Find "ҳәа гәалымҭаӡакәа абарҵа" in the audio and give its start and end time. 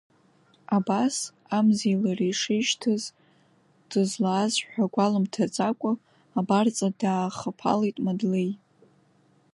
4.71-6.89